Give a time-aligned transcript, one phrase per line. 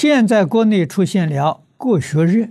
[0.00, 2.46] 现在国内出现了国学热，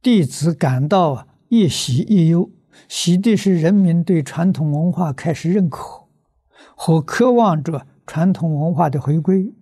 [0.00, 2.48] 弟子感到一喜一忧。
[2.86, 6.04] 喜的是人民对传统文化开始认可，
[6.76, 9.52] 和渴望着传统文化的回归；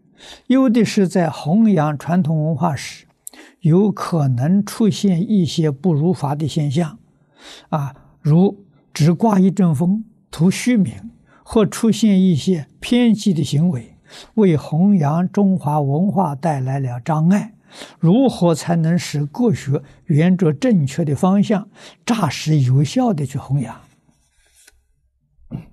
[0.49, 3.07] 忧的是在弘扬传统文化时，
[3.61, 6.99] 有可能出现一些不如法的现象，
[7.71, 10.93] 啊，如只挂一阵风、图虚名，
[11.43, 13.97] 或出现一些偏激的行为，
[14.35, 17.55] 为弘扬中华文化带来了障碍。
[17.99, 21.69] 如何才能使国学沿着正确的方向，
[22.07, 23.79] 扎实有效的去弘扬？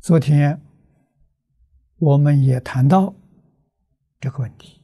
[0.00, 0.62] 昨天
[1.98, 3.12] 我们也谈到
[4.20, 4.80] 这个问题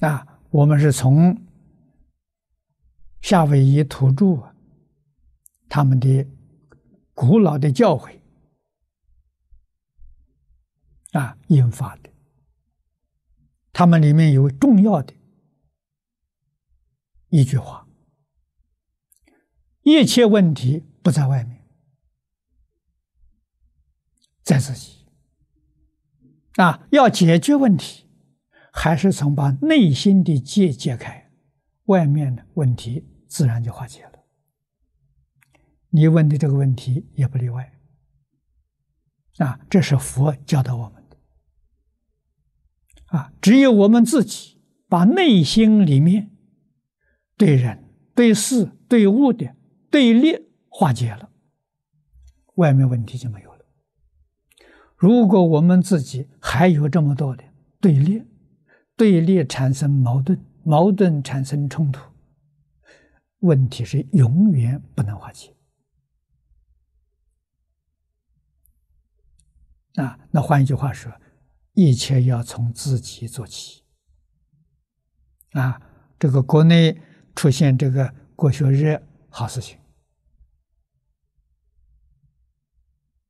[0.00, 1.42] 啊，我们是从
[3.22, 4.53] 夏威夷土著
[5.74, 6.24] 他们的
[7.14, 8.20] 古老的教诲。
[11.10, 12.10] 啊，引发的，
[13.72, 15.12] 他们里面有重要的
[17.30, 17.88] 一句话：
[19.82, 21.68] 一切问题不在外面，
[24.44, 25.04] 在自己。
[26.54, 28.08] 啊，要解决问题，
[28.72, 31.32] 还是从把内心的结解开，
[31.86, 34.13] 外面的问题自然就化解了。
[35.96, 37.72] 你问的这个问题也不例外。
[39.38, 41.16] 啊，这是佛教导我们的。
[43.16, 46.32] 啊，只有我们自己把内心里面
[47.36, 49.54] 对人、对事、对物的
[49.88, 50.36] 对立
[50.68, 51.30] 化解了，
[52.56, 53.64] 外面问题就没有了。
[54.96, 57.44] 如果我们自己还有这么多的
[57.80, 58.20] 对立，
[58.96, 62.00] 对立产生矛盾，矛盾产生冲突，
[63.40, 65.54] 问题是永远不能化解。
[69.94, 71.12] 啊，那换一句话说。
[71.76, 73.82] 一切要从自己做起，
[75.54, 75.82] 啊，
[76.20, 77.02] 这个国内
[77.34, 79.76] 出现这个国学热，好事情，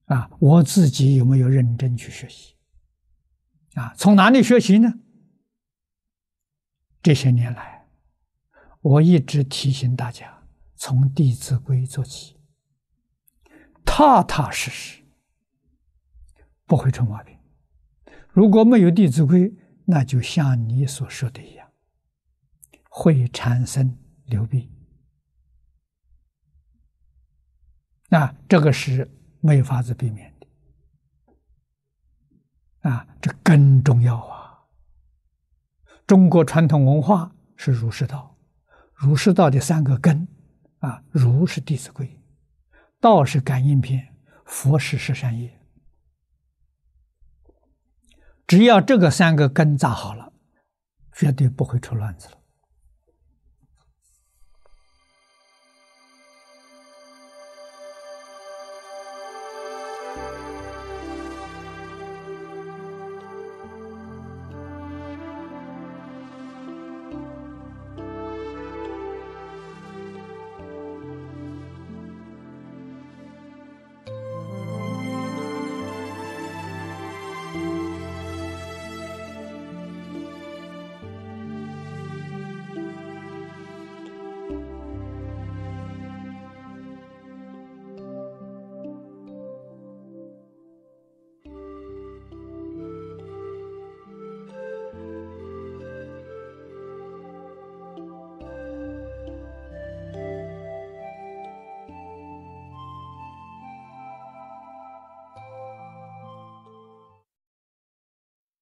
[0.04, 2.54] 啊，我自己有没有认真去学习？
[3.76, 4.92] 啊，从哪里学习呢？
[7.02, 7.88] 这些年来，
[8.82, 10.46] 我一直提醒大家，
[10.76, 12.38] 从《弟子规》做起，
[13.86, 15.03] 踏踏实实，
[16.66, 17.38] 不会出毛病。
[18.30, 19.50] 如果没有《弟子规》，
[19.84, 21.69] 那就像你所说的一样，
[22.88, 24.70] 会产生流弊。
[28.08, 29.10] 那这个是
[29.41, 30.47] 没法子避免的。
[32.91, 34.60] 啊，这更重要啊！
[36.06, 38.36] 中国传统文化是儒释道，
[38.92, 40.28] 儒释道的三个根
[40.81, 42.06] 啊，儒是《弟子规》，
[43.00, 44.14] 道是感应篇，
[44.44, 45.58] 佛是十善业。
[48.47, 50.32] 只要这个三个根扎好了，
[51.12, 52.38] 绝对不会出乱子了。